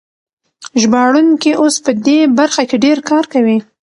ژباړونکي 0.81 1.51
اوس 1.61 1.75
په 1.85 1.91
دې 2.05 2.19
برخه 2.37 2.63
کې 2.69 2.77
ډېر 2.85 2.97
کار 3.09 3.23
کوي. 3.33 3.57